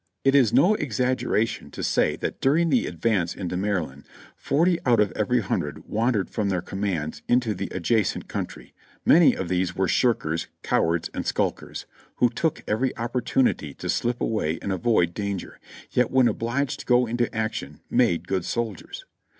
It 0.23 0.33
is 0.33 0.51
no 0.51 0.73
exaggeration 0.73 1.69
to 1.69 1.83
say 1.83 2.15
that 2.15 2.41
during 2.41 2.69
the 2.71 2.87
advance 2.87 3.35
into 3.35 3.55
Mary 3.55 3.81
land 3.83 4.05
forty 4.35 4.79
out 4.83 4.99
of 4.99 5.11
every 5.11 5.41
hundred 5.41 5.85
wandered 5.87 6.31
from 6.31 6.49
their 6.49 6.63
commands 6.63 7.21
into 7.27 7.53
the 7.53 7.67
adjacent 7.69 8.27
country; 8.27 8.73
many 9.05 9.35
of 9.35 9.47
these 9.47 9.75
were 9.75 9.87
shirkers, 9.87 10.47
cowards 10.63 11.11
and 11.13 11.27
skulkers, 11.27 11.85
who 12.15 12.29
took 12.29 12.63
every 12.67 12.97
opportunity 12.97 13.75
to 13.75 13.89
slip 13.89 14.19
away 14.21 14.57
and 14.63 14.71
avoid 14.71 15.13
danger, 15.13 15.59
yet 15.91 16.09
when 16.09 16.27
obliged 16.27 16.79
to 16.79 16.85
go 16.87 17.05
into 17.05 17.31
action 17.35 17.79
made 17.91 18.27
good 18.27 18.43
soldiers. 18.43 19.05